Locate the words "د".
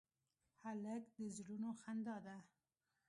1.15-1.17